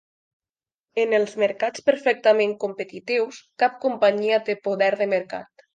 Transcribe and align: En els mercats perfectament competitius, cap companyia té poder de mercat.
En 1.03 1.13
els 1.17 1.35
mercats 1.43 1.85
perfectament 1.91 2.57
competitius, 2.65 3.45
cap 3.65 3.79
companyia 3.87 4.45
té 4.49 4.61
poder 4.69 4.93
de 5.03 5.15
mercat. 5.19 5.67